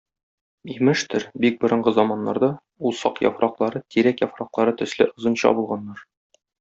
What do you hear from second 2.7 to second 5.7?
усак яфраклары тирәк яфраклары төсле озынча